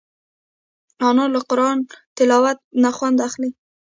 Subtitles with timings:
[1.09, 1.77] انا له قرآن
[2.17, 3.49] تلاوت نه خوند اخلي